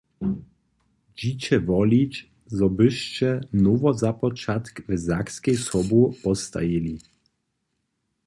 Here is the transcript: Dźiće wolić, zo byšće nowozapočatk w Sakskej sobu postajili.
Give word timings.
Dźiće 1.17 1.55
wolić, 1.69 2.13
zo 2.57 2.67
byšće 2.77 3.31
nowozapočatk 3.65 4.73
w 4.87 4.89
Sakskej 5.05 5.57
sobu 5.67 6.01
postajili. 6.23 6.95